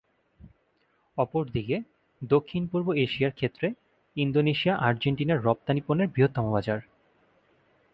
[1.17, 1.77] অপরদিকে
[2.21, 3.67] দক্ষিণ-পূর্ব এশিয়ার ক্ষেত্রে
[4.15, 6.79] ইন্দোনেশিয়া আর্জেন্টিনার রপ্তানি পণ্যের বৃহত্তম বাজার।